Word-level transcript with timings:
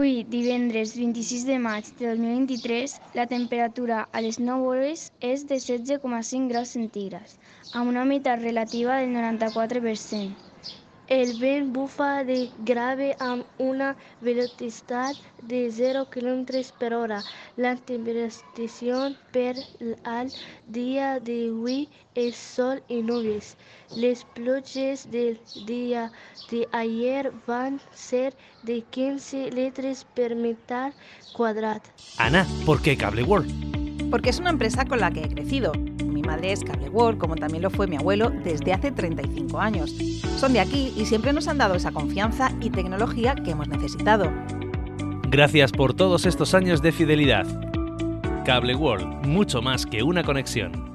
Avui, 0.00 0.22
divendres 0.32 0.92
26 0.96 1.42
de 1.48 1.56
maig 1.64 1.88
de 1.98 2.06
2023, 2.08 2.94
la 3.18 3.26
temperatura 3.32 3.98
a 4.16 4.22
les 4.24 4.38
9 4.40 4.70
hores 4.70 5.02
és 5.32 5.44
de 5.50 5.58
16,5 5.66 6.48
graus 6.54 6.72
centígrads, 6.78 7.36
amb 7.76 7.92
una 7.92 8.06
humitat 8.08 8.40
relativa 8.48 8.96
del 9.02 9.12
94%. 9.18 10.49
El 11.10 11.32
vent 11.40 11.72
bufa 11.74 12.22
de 12.22 12.36
grave 12.64 13.08
amb 13.18 13.42
una 13.58 13.96
velocitat 14.22 15.16
de 15.50 15.64
0 15.74 16.04
km 16.12 16.60
per 16.78 16.92
hora. 16.94 17.18
La 17.56 17.74
temperatura 17.74 19.08
per 19.34 19.56
al 20.04 20.30
dia 20.68 21.18
d'avui 21.18 21.88
és 22.14 22.38
sol 22.38 22.78
i 22.86 23.00
núvols. 23.02 23.56
Les 23.96 24.22
pluges 24.38 25.02
del 25.10 25.34
dia 25.66 26.06
d'ayer 26.46 27.34
van 27.48 27.82
ser 28.06 28.30
de 28.62 28.78
15 28.94 29.50
litres 29.50 30.06
per 30.14 30.36
metre 30.36 30.92
quadrat. 31.34 31.82
Ana, 32.18 32.46
¿por 32.64 32.82
qué 32.82 32.96
Cable 32.96 33.24
World? 33.24 33.50
Porque 34.12 34.30
es 34.30 34.38
una 34.38 34.50
empresa 34.50 34.84
con 34.84 35.00
la 35.00 35.10
que 35.10 35.24
he 35.24 35.28
crecido. 35.28 35.72
Mi 36.20 36.26
madre 36.26 36.52
es 36.52 36.62
Cable 36.62 36.90
World, 36.90 37.18
como 37.18 37.34
también 37.34 37.62
lo 37.62 37.70
fue 37.70 37.86
mi 37.86 37.96
abuelo 37.96 38.28
desde 38.28 38.74
hace 38.74 38.90
35 38.90 39.58
años. 39.58 39.94
Son 40.36 40.52
de 40.52 40.60
aquí 40.60 40.92
y 40.94 41.06
siempre 41.06 41.32
nos 41.32 41.48
han 41.48 41.56
dado 41.56 41.74
esa 41.74 41.92
confianza 41.92 42.52
y 42.60 42.68
tecnología 42.68 43.34
que 43.36 43.52
hemos 43.52 43.68
necesitado. 43.68 44.30
Gracias 45.30 45.72
por 45.72 45.94
todos 45.94 46.26
estos 46.26 46.52
años 46.52 46.82
de 46.82 46.92
fidelidad. 46.92 47.46
Cable 48.44 48.74
World, 48.74 49.26
mucho 49.26 49.62
más 49.62 49.86
que 49.86 50.02
una 50.02 50.22
conexión. 50.22 50.89